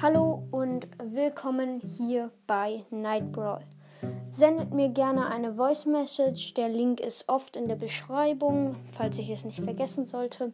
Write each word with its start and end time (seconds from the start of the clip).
Hallo 0.00 0.44
und 0.52 0.86
willkommen 1.02 1.80
hier 1.80 2.30
bei 2.46 2.84
Night 2.90 3.32
Brawl. 3.32 3.64
Sendet 4.32 4.72
mir 4.72 4.90
gerne 4.90 5.26
eine 5.26 5.54
Voice 5.54 5.86
Message. 5.86 6.54
Der 6.54 6.68
Link 6.68 7.00
ist 7.00 7.28
oft 7.28 7.56
in 7.56 7.66
der 7.66 7.74
Beschreibung, 7.74 8.76
falls 8.92 9.18
ich 9.18 9.28
es 9.28 9.44
nicht 9.44 9.60
vergessen 9.60 10.06
sollte. 10.06 10.52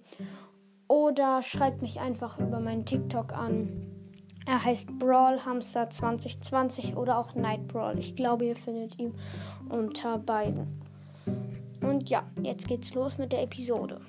Oder 0.88 1.42
schreibt 1.42 1.82
mich 1.82 2.00
einfach 2.00 2.38
über 2.38 2.58
meinen 2.58 2.86
TikTok 2.86 3.34
an. 3.34 3.86
Er 4.46 4.64
heißt 4.64 4.98
Brawl 4.98 5.44
Hamster 5.44 5.90
2020 5.90 6.96
oder 6.96 7.18
auch 7.18 7.34
Night 7.34 7.68
Brawl. 7.68 7.98
Ich 7.98 8.16
glaube, 8.16 8.46
ihr 8.46 8.56
findet 8.56 8.98
ihn 8.98 9.12
unter 9.68 10.16
beiden. 10.16 10.80
Und 11.82 12.08
ja, 12.08 12.22
jetzt 12.40 12.66
geht's 12.66 12.94
los 12.94 13.18
mit 13.18 13.32
der 13.32 13.42
Episode. 13.42 14.00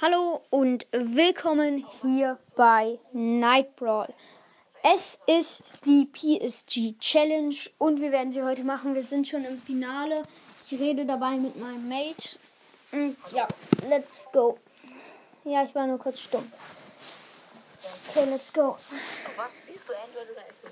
Hallo 0.00 0.44
und 0.50 0.86
willkommen 0.92 1.84
hier 2.02 2.38
bei 2.54 3.00
Night 3.12 3.74
Brawl. 3.74 4.14
Es 4.84 5.18
ist 5.26 5.84
die 5.84 6.06
PSG 6.06 6.96
Challenge 7.00 7.56
und 7.78 8.00
wir 8.00 8.12
werden 8.12 8.32
sie 8.32 8.44
heute 8.44 8.62
machen. 8.62 8.94
Wir 8.94 9.02
sind 9.02 9.26
schon 9.26 9.44
im 9.44 9.60
Finale. 9.60 10.22
Ich 10.70 10.78
rede 10.78 11.04
dabei 11.04 11.32
mit 11.36 11.56
meinem 11.58 11.88
Mate. 11.88 12.38
Und 12.92 13.16
ja, 13.32 13.48
let's 13.88 14.28
go. 14.32 14.60
Ja, 15.42 15.64
ich 15.64 15.74
war 15.74 15.88
nur 15.88 15.98
kurz 15.98 16.20
stumm. 16.20 16.48
Okay, 18.10 18.30
let's 18.30 18.52
go. 18.52 18.68
Auf 18.68 18.78
was 19.36 19.52
spielst 19.56 19.88
du 19.88 19.94
Android 19.94 20.30
oder 20.30 20.42
Apple? 20.42 20.70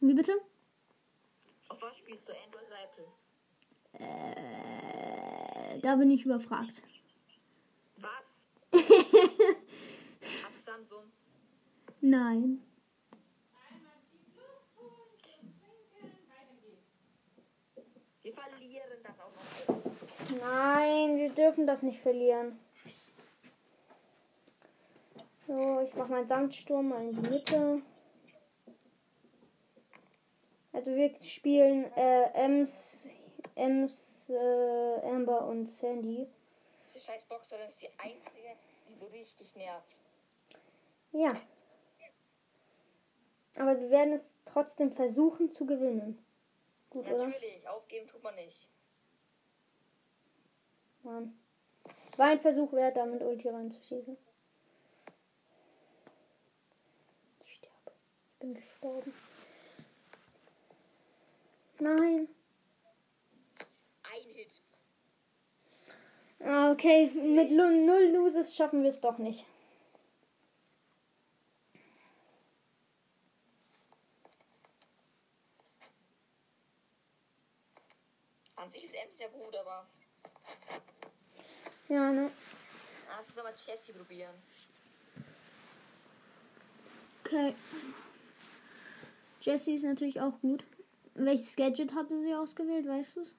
Wie 0.00 0.12
bitte? 0.12 0.32
Auf 1.70 1.80
was 1.80 1.96
spielst 1.96 2.28
du 2.28 2.32
Android 2.32 2.66
oder 2.66 2.76
Apple? 2.84 3.06
Äh, 5.74 5.80
da 5.80 5.96
bin 5.96 6.10
ich 6.10 6.26
überfragt. 6.26 6.82
Was? 7.98 8.10
Hast 8.72 8.90
du 10.54 10.62
Samsung? 10.64 11.04
Nein. 12.08 12.62
Wir 18.22 18.32
verlieren 18.32 19.02
das 19.02 19.18
auch 19.18 19.32
noch. 19.34 20.40
Nein, 20.40 21.16
wir 21.16 21.30
dürfen 21.30 21.66
das 21.66 21.82
nicht 21.82 21.98
verlieren. 21.98 22.60
So, 25.48 25.80
ich 25.80 25.92
mache 25.94 26.12
meinen 26.12 26.28
Sandsturm 26.28 26.90
mal 26.90 27.08
in 27.08 27.22
die 27.22 27.28
Mitte. 27.28 27.82
Also 30.72 30.94
wir 30.94 31.12
spielen 31.18 31.90
äh, 31.96 32.30
Ems, 32.34 33.08
Ems, 33.56 34.30
äh, 34.30 35.00
Amber 35.10 35.44
und 35.48 35.72
Sandy. 35.72 36.28
Diese 36.86 37.04
scheiß 37.04 37.24
Boxer, 37.24 37.58
das 37.58 37.70
ist 37.70 37.82
die 37.82 37.90
einzige, 37.98 38.54
die 38.88 38.92
so 38.92 39.06
richtig 39.06 39.56
nervt. 39.56 39.98
Ja. 41.10 41.34
Aber 43.56 43.80
wir 43.80 43.90
werden 43.90 44.12
es 44.14 44.22
trotzdem 44.44 44.92
versuchen 44.92 45.50
zu 45.50 45.66
gewinnen. 45.66 46.18
Gut, 46.90 47.06
oder? 47.06 47.26
Natürlich, 47.26 47.66
aufgeben 47.68 48.06
tut 48.06 48.22
man 48.22 48.34
nicht. 48.34 48.68
Mann. 51.02 51.38
War 52.16 52.26
ein 52.28 52.40
Versuch 52.40 52.72
wert, 52.72 52.96
da 52.96 53.06
mit 53.06 53.22
Ulti 53.22 53.48
reinzuschießen. 53.48 54.16
Ich 57.44 57.54
sterbe. 57.54 57.92
Ich 58.32 58.38
bin 58.38 58.54
gestorben. 58.54 59.12
Nein. 61.78 62.28
Ein 64.04 64.34
Hit. 64.34 64.62
Ah, 66.40 66.72
Okay, 66.72 67.06
mit 67.14 67.50
null 67.50 68.10
Loses 68.12 68.54
schaffen 68.54 68.82
wir 68.82 68.90
es 68.90 69.00
doch 69.00 69.18
nicht. 69.18 69.44
An 78.66 78.72
sich 78.72 78.82
ist 78.82 78.94
Ems 78.94 79.16
ja 79.20 79.28
gut, 79.28 79.54
aber 79.54 79.86
Ja, 81.88 82.10
ne? 82.10 82.32
lass 83.08 83.26
uns 83.28 83.36
mal 83.36 83.54
Jessie 83.64 83.92
probieren. 83.92 84.34
Okay. 87.24 87.54
Jessie 89.40 89.76
ist 89.76 89.84
natürlich 89.84 90.20
auch 90.20 90.40
gut. 90.40 90.64
Welches 91.14 91.54
Gadget 91.54 91.94
hatte 91.94 92.20
sie 92.20 92.34
ausgewählt, 92.34 92.88
weißt 92.88 93.14
du 93.14 93.20
es? 93.20 93.36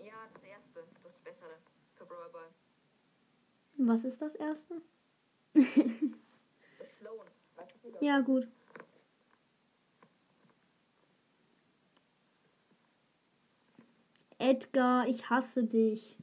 Ja, 0.00 0.14
das 0.32 0.42
erste, 0.42 0.84
das 1.04 1.14
bessere. 1.18 1.56
Für 1.94 2.04
Brawl 2.04 2.28
Ball. 2.32 2.50
Was 3.78 4.02
ist 4.02 4.20
das 4.20 4.34
erste? 4.34 4.82
Das 5.54 5.64
Sloan. 6.98 7.28
Ja, 8.00 8.18
gut. 8.18 8.48
Edgar, 14.44 15.08
ich 15.08 15.30
hasse 15.30 15.64
dich. 15.64 16.18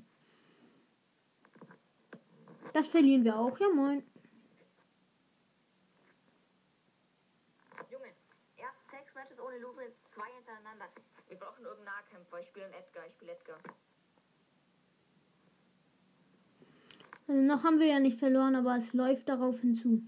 Das 2.74 2.88
verlieren 2.88 3.24
wir 3.24 3.36
auch, 3.36 3.60
ja 3.60 3.68
moin. 3.70 4.04
Junge, 7.90 8.06
erst 8.58 8.90
sechs 8.92 9.16
Matches 9.16 9.40
ohne 9.40 9.58
Lose, 9.58 9.82
jetzt 9.82 10.12
zwei 10.12 10.30
hintereinander. 10.38 10.86
Wir 11.30 11.38
brauchen 11.38 11.66
irgendeinen 11.66 11.96
Nahkämpfer. 11.96 12.40
Ich 12.40 12.48
spiele 12.48 12.68
Edgar, 12.68 13.08
ich 13.08 13.14
spiele 13.14 13.32
Edgar. 13.32 13.58
Also 17.28 17.42
noch 17.42 17.64
haben 17.64 17.80
wir 17.80 17.88
ja 17.88 18.00
nicht 18.00 18.20
verloren, 18.20 18.56
aber 18.56 18.76
es 18.76 18.94
läuft 18.94 19.30
darauf 19.30 19.60
hinzu. 19.62 20.04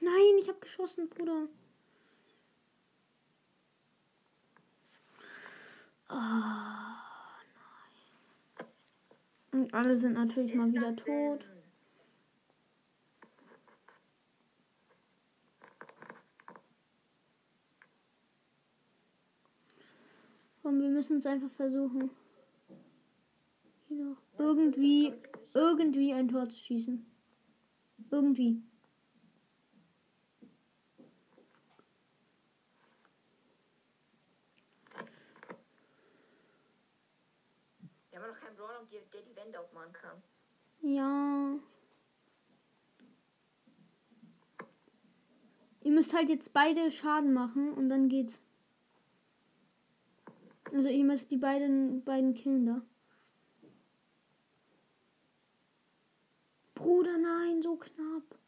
Nein, 0.00 0.38
ich 0.38 0.48
habe 0.48 0.58
geschossen, 0.58 1.08
Bruder. 1.08 1.48
Nein. 6.14 6.54
Und 9.52 9.74
alle 9.74 9.96
sind 9.96 10.14
natürlich 10.14 10.54
mal 10.54 10.72
wieder 10.72 10.94
tot. 10.96 11.46
Komm, 20.62 20.80
wir 20.80 20.88
müssen 20.88 21.18
es 21.18 21.26
einfach 21.26 21.50
versuchen. 21.50 22.10
Irgendwie, 24.38 25.12
irgendwie 25.52 26.12
ein 26.12 26.28
Tor 26.28 26.48
zu 26.48 26.58
schießen. 26.58 27.04
Irgendwie. 28.10 28.62
Keinen 38.54 38.56
Brawler, 38.56 38.86
der 39.12 39.22
die 39.22 39.36
Wände 39.36 39.60
aufmachen 39.60 39.92
kann. 39.92 40.22
Ja. 40.82 41.58
Ihr 45.82 45.90
müsst 45.90 46.14
halt 46.14 46.28
jetzt 46.28 46.52
beide 46.52 46.90
Schaden 46.90 47.32
machen 47.32 47.72
und 47.74 47.88
dann 47.88 48.08
geht's. 48.08 48.40
Also 50.72 50.88
ihr 50.88 51.04
müsst 51.04 51.30
die 51.30 51.36
beiden, 51.36 52.04
beiden 52.04 52.34
killen 52.34 52.66
da. 52.66 52.82
Bruder, 56.74 57.18
nein, 57.18 57.62
so 57.62 57.76
knapp. 57.76 58.38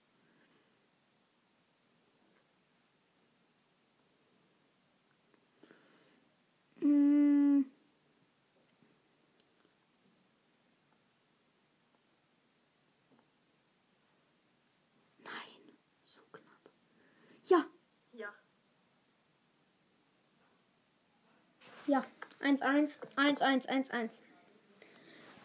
1, 22.40 22.62
1, 22.62 22.92
1, 23.16 23.40
1, 23.40 23.66
1, 23.66 23.90
1. 23.90 24.12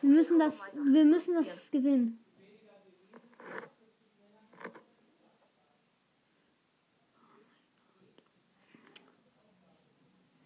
Wir 0.01 0.09
müssen 0.09 0.39
das, 0.39 0.59
wir 0.73 1.05
müssen 1.05 1.35
das 1.35 1.69
gewinnen. 1.71 2.23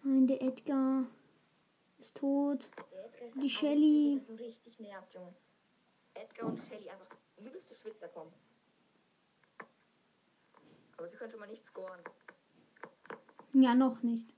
Nein, 0.02 0.26
der 0.28 0.40
Edgar 0.40 1.04
ist 1.98 2.16
tot. 2.16 2.70
Die 3.34 3.50
Shelly. 3.50 4.20
Richtig 4.38 4.78
nervt, 4.78 5.12
Junge. 5.14 5.34
Edgar 6.14 6.48
und 6.48 6.58
Shelly 6.58 6.88
einfach 6.88 7.08
übelste 7.38 7.74
Schwitzer 7.74 8.08
kommen. 8.08 8.32
Aber 10.96 11.08
sie 11.08 11.16
könnte 11.16 11.32
schon 11.32 11.40
mal 11.40 11.48
nicht 11.48 11.66
scoren. 11.66 12.00
Ja, 13.52 13.74
noch 13.74 14.02
nicht. 14.02 14.35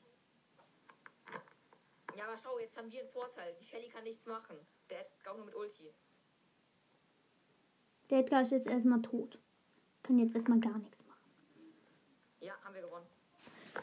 Ja, 2.18 2.24
aber 2.24 2.36
schau, 2.42 2.58
jetzt 2.58 2.76
haben 2.76 2.90
wir 2.90 2.98
einen 2.98 3.10
Vorteil. 3.10 3.54
Die 3.60 3.64
Shelly 3.64 3.88
kann 3.88 4.02
nichts 4.02 4.26
machen. 4.26 4.56
Der 4.90 5.02
Edgar 5.02 5.34
auch 5.34 5.36
nur 5.36 5.46
mit 5.46 5.54
Ulti. 5.54 5.94
Der 8.10 8.18
Edgar 8.18 8.42
ist 8.42 8.50
jetzt 8.50 8.66
erstmal 8.66 9.00
tot. 9.02 9.38
Kann 10.02 10.18
jetzt 10.18 10.34
erstmal 10.34 10.58
gar 10.58 10.76
nichts 10.78 10.98
machen. 11.06 11.22
Ja, 12.40 12.54
haben 12.64 12.74
wir 12.74 12.82
gewonnen. 12.82 13.06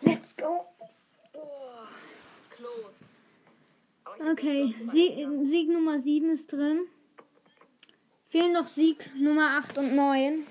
Let's 0.01 0.35
go. 0.35 0.65
Boah, 1.31 1.87
close. 2.49 2.93
Okay, 4.29 4.75
Sieg, 4.83 5.29
Sieg 5.45 5.69
Nummer 5.69 6.01
7 6.01 6.29
ist 6.31 6.51
drin. 6.51 6.87
Fehlen 8.27 8.51
noch 8.51 8.67
Sieg 8.67 9.15
Nummer 9.15 9.59
8 9.59 9.77
und 9.77 9.95
9 9.95 10.45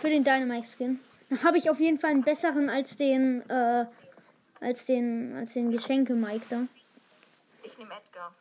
für 0.00 0.10
den 0.10 0.22
Dynamite 0.22 0.68
Skin. 0.68 1.00
Dann 1.30 1.42
habe 1.44 1.56
ich 1.56 1.70
auf 1.70 1.80
jeden 1.80 1.98
Fall 1.98 2.10
einen 2.10 2.24
besseren 2.24 2.68
als 2.68 2.98
den, 2.98 3.48
äh, 3.48 3.86
als 4.60 4.84
den, 4.84 5.34
als 5.34 5.54
den 5.54 5.70
Geschenke 5.70 6.12
Mike 6.12 6.44
da. 6.50 6.66
Nehme 7.80 7.94
Edgar. 7.94 8.34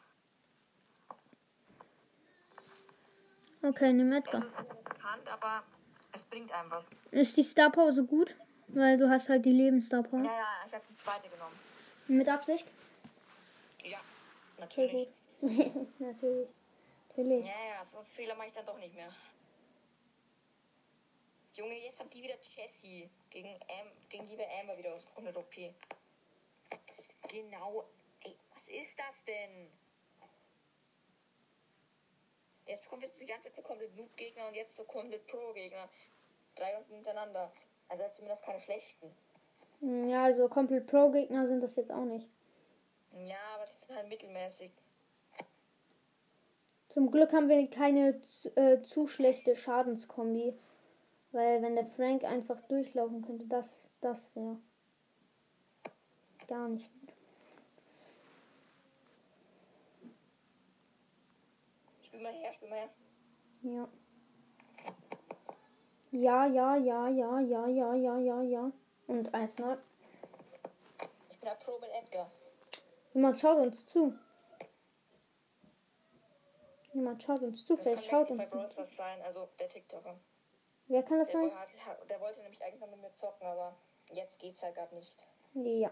Okay, 3.62 3.94
nimm 3.94 4.12
Es 4.12 4.20
Edgar. 4.20 4.44
ist 4.46 4.84
bekannt, 4.84 5.28
aber 5.28 5.64
es 6.14 6.24
bringt 6.26 6.52
einem 6.52 6.70
was. 6.72 6.90
Ist 7.12 7.38
die 7.38 7.44
Star 7.44 7.72
Power 7.72 7.92
so 7.92 8.06
gut? 8.06 8.36
Weil 8.68 8.98
du 8.98 9.10
hast 9.10 9.30
halt 9.30 9.46
die 9.46 9.52
Lebensstar 9.52 10.04
Power. 10.04 10.24
Ja, 10.24 10.32
ja, 10.32 10.48
ich 10.68 10.74
habe 10.74 10.84
die 10.90 10.98
zweite 10.98 11.28
genommen. 11.30 11.58
Mit 12.08 12.28
Absicht? 12.30 12.66
Ja, 13.84 14.00
natürlich. 14.60 15.08
gut. 15.42 15.42
Natürlich. 16.00 16.50
Natürlich. 17.10 17.46
Ja, 17.48 17.76
ja, 17.78 17.86
so 17.86 17.98
einen 17.98 18.08
Fehler 18.08 18.36
mache 18.36 18.48
ich 18.48 18.54
dann 18.54 18.66
doch 18.66 18.78
nicht 18.78 18.94
mehr. 18.94 19.10
Junge, 21.54 21.76
jetzt 21.76 22.00
habt 22.00 22.14
ihr 22.14 22.24
wieder 22.24 22.36
Jessie 22.42 23.10
gegen, 23.30 23.56
Am 23.70 23.88
gegen 24.10 24.28
wir 24.28 24.46
Amber 24.60 24.78
wieder 24.78 24.94
aus 24.94 25.06
komplett 25.06 25.36
OP. 25.38 25.54
Genau. 27.30 27.86
Ist 28.70 28.98
das 28.98 29.24
denn? 29.26 29.68
Jetzt 32.68 32.88
kommt 32.88 33.02
jetzt 33.02 33.20
die 33.20 33.26
ganze 33.26 33.48
Zeit 33.48 33.56
so 33.56 33.62
komplett 33.64 33.96
Noob-Gegner 33.98 34.48
und 34.48 34.56
jetzt 34.56 34.76
so 34.76 34.84
komplett 34.84 35.26
Pro-Gegner. 35.26 35.90
Drei 36.56 36.76
Runden 36.76 36.94
hintereinander. 36.94 37.52
Also 37.88 38.04
zumindest 38.14 38.44
keine 38.44 38.60
schlechten. 38.60 39.12
Ja, 39.82 40.26
also 40.26 40.48
komplett 40.48 40.86
Pro-Gegner 40.86 41.48
sind 41.48 41.62
das 41.62 41.76
jetzt 41.76 41.92
auch 41.92 42.06
nicht. 42.06 42.28
Ja, 43.14 43.40
aber 43.56 43.64
es 43.64 43.74
ist 43.80 43.90
halt 43.90 44.08
mittelmäßig. 44.08 44.72
Zum 46.90 47.10
Glück 47.10 47.34
haben 47.34 47.50
wir 47.50 47.68
keine 47.70 48.22
zu- 48.22 48.56
äh, 48.56 48.82
zu 48.84 49.08
schlechte 49.08 49.56
Schadenskombi. 49.56 50.58
Weil 51.32 51.62
wenn 51.62 51.76
der 51.76 51.86
Frank 51.86 52.24
einfach 52.24 52.60
durchlaufen 52.62 53.24
könnte, 53.24 53.46
das, 53.46 53.66
das 54.02 54.36
wäre 54.36 54.60
gar 56.48 56.68
nicht 56.68 56.92
Spiel 62.20 62.32
mal 62.32 62.34
her, 62.38 62.52
spiel 62.54 62.68
mal 62.68 62.80
her. 62.80 62.90
Ja. 63.62 63.88
Ja, 66.12 66.46
ja, 66.48 66.76
ja, 66.76 67.08
ja, 67.08 67.40
ja, 67.40 67.68
ja, 67.68 67.94
ja, 67.96 68.18
ja, 68.18 68.42
ja. 68.42 68.72
Und 69.08 69.34
1-0. 69.34 69.78
Ich 71.30 71.40
bin 71.40 71.50
halt 71.50 71.60
Pro 71.62 71.80
mit 71.80 71.90
Edgar. 71.92 72.30
Jemand 73.14 73.40
schaut 73.40 73.58
uns 73.60 73.86
zu. 73.86 74.14
Jemand 76.94 77.24
schaut 77.24 77.40
uns 77.42 77.66
zu. 77.66 77.78
Das 77.78 77.86
Vielleicht 77.88 78.10
schaut 78.10 78.30
uns 78.32 78.76
zu. 78.76 78.84
Sein, 78.84 79.22
also 79.22 79.48
der 79.58 79.70
TikToker. 79.70 80.20
Wer 80.88 81.04
kann 81.04 81.20
das 81.20 81.30
Der, 81.30 81.42
sein? 81.42 81.52
woll- 81.52 81.58
hat, 81.58 82.10
der 82.10 82.20
wollte 82.20 82.42
nämlich 82.42 82.62
eigentlich 82.62 82.82
mal 82.82 82.90
mit 82.90 83.00
mir 83.02 83.14
zocken, 83.14 83.48
aber 83.48 83.78
jetzt 84.12 84.40
geht's 84.40 84.62
halt 84.62 84.76
gerade 84.76 84.94
nicht. 84.94 85.26
Ja. 85.54 85.92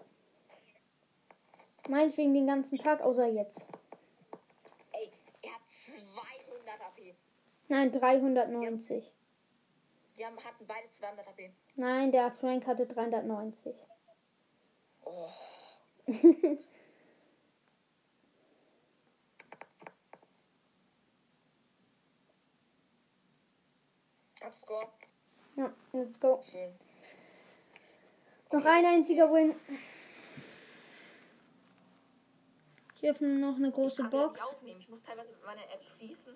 Meinetwegen 1.88 2.34
den 2.34 2.48
ganzen 2.48 2.78
Tag, 2.80 3.00
außer 3.00 3.28
jetzt. 3.28 3.62
Ey, 6.80 6.84
er 6.84 6.86
hat 6.86 6.96
200 6.96 7.12
AP. 7.12 7.16
Nein, 7.70 7.92
390. 7.92 9.12
Die 10.18 10.26
haben, 10.26 10.38
hatten 10.38 10.66
beide 10.66 10.90
200 10.90 11.28
AP. 11.28 11.52
Nein, 11.76 12.12
der 12.12 12.32
Frank 12.32 12.66
hatte 12.66 12.86
390. 12.86 13.76
Oh, 15.04 15.30
Abscore. 24.42 24.88
ja, 25.56 25.74
let's 25.92 26.20
go. 26.20 26.42
Schön. 26.42 26.74
Noch 28.52 28.66
ein 28.66 28.86
einziger 28.86 29.32
Win. 29.32 29.56
Ich 32.96 33.10
öffne 33.10 33.28
noch 33.28 33.58
eine 33.58 33.68
Ich 33.68 33.74
große 33.74 34.06
wieder 34.06 34.30
Box. 34.30 34.40
Ich 34.64 34.90
muss 34.90 35.04
teilweise 35.04 35.36
meine 35.46 35.64
App 35.66 35.84
schließen 35.84 36.36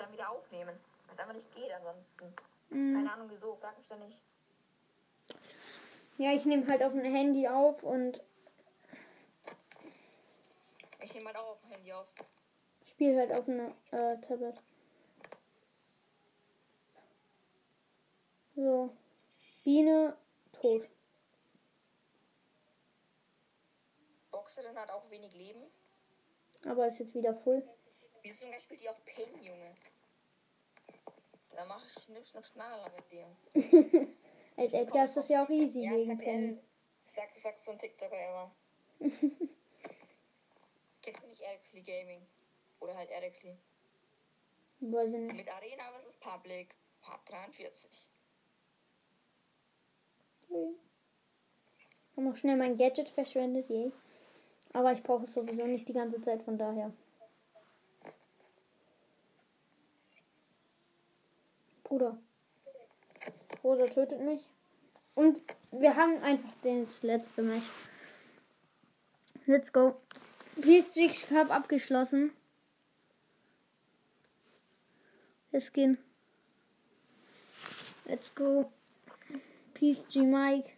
dann 0.00 0.12
wieder 0.12 0.30
aufnehmen. 0.30 0.76
Was 1.08 1.18
einfach 1.18 1.34
nicht 1.34 1.50
geht 1.52 1.72
ansonsten. 1.72 2.32
Mm. 2.70 2.94
Keine 2.94 3.12
Ahnung 3.12 3.28
wieso, 3.30 3.56
frag 3.56 3.76
mich 3.76 3.88
da 3.88 3.96
nicht. 3.96 4.22
Ja, 6.18 6.32
ich 6.34 6.44
nehme 6.44 6.66
halt 6.66 6.82
auf 6.82 6.92
dem 6.92 7.04
Handy 7.04 7.48
auf 7.48 7.82
und 7.82 8.22
Ich 11.02 11.14
nehme 11.14 11.26
halt 11.26 11.36
auch 11.38 11.48
auf 11.52 11.60
dem 11.62 11.70
Handy 11.72 11.92
auf. 11.92 12.06
spiele 12.86 13.18
halt 13.18 13.32
auf 13.32 13.48
einem 13.48 13.74
äh, 13.90 14.20
Tablet. 14.20 14.62
So. 18.54 18.94
Biene 19.64 20.16
tot. 20.52 20.88
Boxerin 24.30 24.76
hat 24.76 24.90
auch 24.90 25.08
wenig 25.10 25.34
Leben. 25.34 25.62
Aber 26.66 26.86
ist 26.86 26.98
jetzt 26.98 27.14
wieder 27.14 27.34
voll. 27.34 27.66
Wieso 28.22 28.40
zum 28.40 28.50
Beispiel 28.50 28.76
die 28.76 28.88
auch 28.88 29.04
Pain, 29.04 29.42
Junge? 29.42 29.74
Da 31.50 31.64
mach 31.64 31.84
ich 31.86 32.02
schnipp, 32.02 32.26
schnapp, 32.26 32.46
schnaller 32.46 32.90
mit 32.90 33.10
dir. 33.10 33.26
Als 34.56 34.72
Edgar 34.72 35.04
ist 35.04 35.16
das 35.16 35.28
ja 35.28 35.44
auch 35.44 35.50
easy 35.50 35.84
Ja, 35.84 35.92
wegen 35.92 36.16
sag, 36.16 36.24
Penny. 36.24 36.58
Sag, 37.02 37.34
sag 37.34 37.58
so 37.58 37.70
ein 37.72 37.78
TikToker 37.78 38.28
immer. 38.28 38.54
Kennst 41.02 41.22
du 41.22 41.28
nicht 41.28 41.40
Erixley 41.40 41.82
Gaming? 41.82 42.26
Oder 42.80 42.96
halt 42.96 43.10
Erixley. 43.10 43.56
Weiß 44.80 45.12
ich. 45.12 45.32
Mit 45.32 45.48
Arena 45.48 45.92
vs 46.00 46.16
Public. 46.16 46.74
Part 47.00 47.28
43. 47.30 48.10
Ich 52.10 52.16
habe 52.16 52.26
noch 52.26 52.36
schnell 52.36 52.56
mein 52.56 52.76
Gadget 52.76 53.08
verschwendet, 53.08 53.68
je. 53.68 53.90
Aber 54.72 54.92
ich 54.92 55.02
brauche 55.02 55.24
es 55.24 55.32
sowieso 55.32 55.66
nicht 55.66 55.88
die 55.88 55.92
ganze 55.92 56.20
Zeit, 56.20 56.42
von 56.42 56.58
daher. 56.58 56.92
Bruder. 61.84 62.18
Rosa 63.70 63.86
tötet 63.86 64.20
mich. 64.20 64.42
Und 65.14 65.40
wir 65.70 65.94
haben 65.94 66.20
einfach 66.24 66.50
das 66.64 67.02
letzte 67.04 67.42
Match. 67.42 67.62
Let's 69.46 69.72
go. 69.72 69.94
PSG 70.60 71.28
Cup 71.28 71.52
abgeschlossen. 71.52 72.32
Let's 75.52 75.72
gehen. 75.72 75.98
Let's 78.06 78.34
go. 78.34 78.72
PSG 79.74 80.16
Mike. 80.16 80.72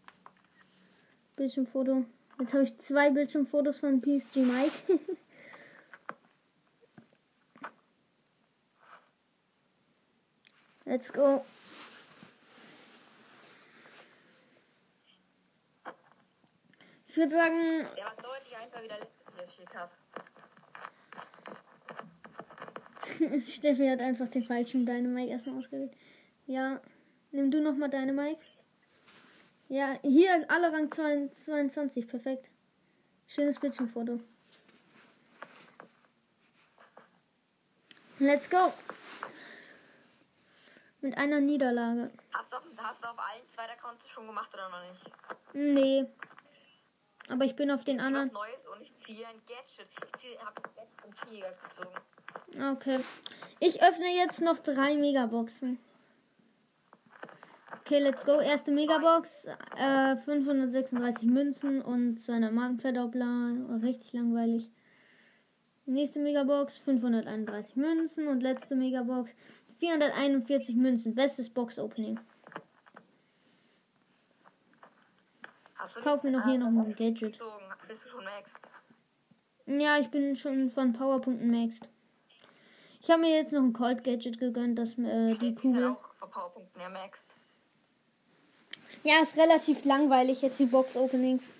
Bildschirmfoto. 1.37 2.04
Jetzt 2.40 2.52
habe 2.52 2.64
ich 2.64 2.76
zwei 2.78 3.08
Bildschirmfotos 3.08 3.78
von 3.78 4.02
PSG 4.02 4.37
Mike. 4.37 4.99
Let's 10.84 11.11
go. 11.11 11.42
Ich 17.12 17.19
würde 17.19 17.35
sagen, 17.35 17.87
Der 17.95 18.07
war 18.07 18.16
deutlich 18.23 18.57
einfach 18.57 18.83
wie 18.83 18.88
der 18.88 18.99
letzte 18.99 19.23
PSG 19.33 19.66
Cup. 19.71 19.90
Steffi 23.47 23.87
hat 23.87 24.00
einfach 24.00 24.28
den 24.28 24.42
falschen 24.45 24.87
Dynamite 24.87 25.31
erstmal 25.31 25.59
ausgewählt. 25.59 25.92
Ja, 26.47 26.81
nimm 27.31 27.50
du 27.50 27.61
nochmal 27.61 27.90
Dynamite. 27.90 28.40
Ja, 29.69 29.99
hier 30.00 30.47
alle 30.49 30.73
Rang 30.73 30.90
22, 30.90 32.09
perfekt. 32.09 32.49
Schönes 33.26 33.61
Bildschirmfoto. 33.61 34.19
Let's 38.21 38.49
go. 38.49 38.73
Mit 41.02 41.19
einer 41.19 41.40
Niederlage. 41.40 42.11
Hast 42.33 42.52
du, 42.52 42.57
auf, 42.57 42.62
hast 42.78 43.04
du 43.04 43.09
auf 43.09 43.19
allen 43.19 43.47
zweiten 43.49 43.73
Accounts 43.73 44.09
schon 44.09 44.26
gemacht 44.26 44.49
oder 44.54 44.71
noch 44.71 44.83
nicht? 44.90 45.12
Nee. 45.52 46.07
Aber 47.33 47.47
ich 47.47 47.57
bin 47.57 47.71
auf 47.71 47.83
den 47.83 47.97
Ich 47.97 48.03
anderen. 48.03 48.29
was 48.29 48.35
Neues 48.35 48.67
und 48.69 48.83
ich 48.83 48.95
ziehe 48.95 49.27
ein 49.27 49.41
Gadget. 49.47 49.89
Ich 49.89 50.21
ziehe, 50.21 50.39
hab 50.39 50.55
Gadget 50.62 50.93
Tiger 51.31 51.55
gezogen. 51.62 52.73
Okay. 52.73 52.99
Ich 53.61 53.83
öffne 53.83 54.15
jetzt 54.15 54.43
noch 54.43 54.59
drei 54.59 54.97
Megaboxen. 54.97 55.79
Okay, 57.81 58.01
let's 58.01 58.25
go. 58.25 58.39
Erste 58.41 58.71
Megabox. 58.71 59.31
Äh, 59.79 60.17
536 60.17 61.27
Münzen 61.29 61.81
und 61.81 62.21
200 62.21 62.53
Markenverdoppler. 62.53 63.81
Richtig 63.83 64.12
langweilig. 64.12 64.71
Nächste 65.87 66.21
Megabox 66.21 66.77
531 66.79 67.77
Münzen 67.77 68.29
und 68.29 68.43
letzte 68.43 68.77
Megabox 68.77 69.35
441 69.79 70.77
Münzen. 70.77 71.15
Bestes 71.15 71.49
Box-Opening. 71.49 72.21
Hast 75.72 75.72
du 75.72 75.72
Kauf 76.03 76.23
mir 76.23 76.31
noch 76.31 76.45
hier 76.45 76.55
Ah, 76.55 76.71
noch 76.71 76.85
ein 76.85 76.95
Gadget. 76.95 77.39
Bist 77.89 78.05
du 78.05 78.09
schon 78.09 78.25
maxed? 78.25 78.57
Ja, 79.67 79.99
ich 79.99 80.09
bin 80.11 80.37
schon 80.37 80.71
von 80.71 80.93
Powerpunkten 80.93 81.51
maxed. 81.51 81.89
Ich 83.01 83.11
habe 83.11 83.21
mir 83.23 83.35
jetzt 83.37 83.53
noch 83.53 83.62
ein 83.62 83.73
Cold 83.73 84.05
Gadget 84.05 84.39
gegönnt, 84.39 84.79
das 84.79 84.97
äh, 84.99 85.35
die 85.37 85.55
Kugel. 85.55 85.89
auch 85.91 86.15
von 86.19 86.31
Powerpunkten 86.31 86.93
maxed. 86.93 87.35
Ja, 89.05 89.21
ist 89.23 89.37
relativ 89.37 89.85
langweilig 89.85 90.43
jetzt 90.43 90.61
die 90.61 90.67
Box-Openings. 90.67 91.55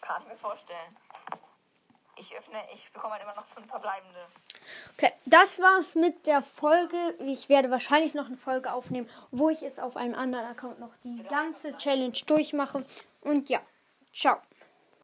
Kann 0.00 0.22
ich 0.22 0.28
mir 0.28 0.36
vorstellen. 0.36 0.96
Ich 2.16 2.36
öffne, 2.36 2.58
ich 2.74 2.92
bekomme 2.92 3.14
halt 3.14 3.22
immer 3.22 3.34
noch 3.34 3.46
fünf 3.46 3.66
verbleibende. 3.68 4.26
Okay, 4.96 5.12
das 5.26 5.58
war's 5.60 5.94
mit 5.94 6.26
der 6.26 6.42
Folge. 6.42 6.96
Ich 7.20 7.48
werde 7.48 7.70
wahrscheinlich 7.70 8.14
noch 8.14 8.26
eine 8.26 8.36
Folge 8.36 8.72
aufnehmen, 8.72 9.08
wo 9.30 9.48
ich 9.48 9.62
es 9.62 9.78
auf 9.78 9.96
einem 9.96 10.14
anderen 10.14 10.46
Account 10.46 10.78
noch 10.80 10.94
die 11.04 11.22
ganze 11.24 11.76
Challenge 11.76 12.18
durchmache. 12.26 12.84
Und 13.20 13.48
ja, 13.48 13.60
ciao. 14.12 14.38